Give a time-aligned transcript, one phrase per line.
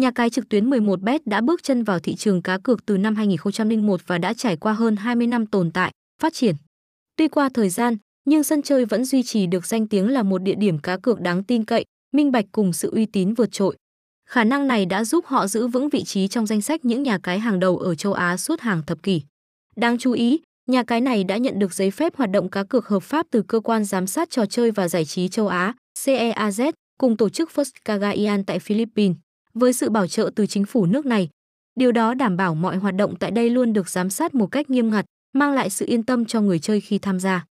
[0.00, 3.14] Nhà cái trực tuyến 11bet đã bước chân vào thị trường cá cược từ năm
[3.14, 5.92] 2001 và đã trải qua hơn 20 năm tồn tại,
[6.22, 6.56] phát triển.
[7.16, 10.42] Tuy qua thời gian, nhưng sân chơi vẫn duy trì được danh tiếng là một
[10.42, 13.76] địa điểm cá cược đáng tin cậy, minh bạch cùng sự uy tín vượt trội.
[14.28, 17.18] Khả năng này đã giúp họ giữ vững vị trí trong danh sách những nhà
[17.22, 19.22] cái hàng đầu ở châu Á suốt hàng thập kỷ.
[19.76, 22.88] Đáng chú ý, nhà cái này đã nhận được giấy phép hoạt động cá cược
[22.88, 26.72] hợp pháp từ cơ quan giám sát trò chơi và giải trí châu Á, CEAZ,
[26.98, 29.16] cùng tổ chức First Cagayan tại Philippines,
[29.54, 31.28] với sự bảo trợ từ chính phủ nước này.
[31.76, 34.70] Điều đó đảm bảo mọi hoạt động tại đây luôn được giám sát một cách
[34.70, 37.44] nghiêm ngặt, mang lại sự yên tâm cho người chơi khi tham gia.